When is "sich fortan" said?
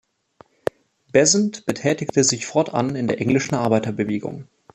2.23-2.95